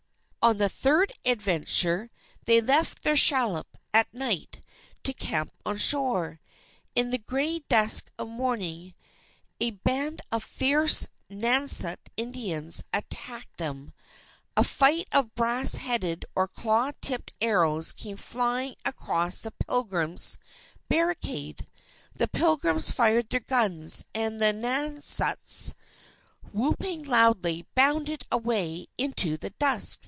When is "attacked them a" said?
12.91-14.63